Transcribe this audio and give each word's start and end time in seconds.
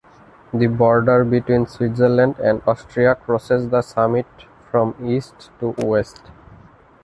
The 0.51 0.65
border 0.65 1.23
between 1.23 1.67
Switzerland 1.67 2.39
and 2.39 2.63
Austria 2.65 3.13
crosses 3.13 3.69
the 3.69 3.83
summit 3.83 4.25
from 4.71 4.95
East 4.99 5.51
to 5.59 5.75
West. 5.77 6.23